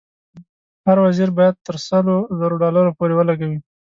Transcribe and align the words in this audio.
هر 0.85 0.97
وزیر 1.05 1.29
باید 1.37 1.55
تر 1.65 1.75
سلو 1.87 2.15
زرو 2.39 2.55
ډالرو 2.63 2.95
پورې 2.97 3.13
ولګوي. 3.15 3.59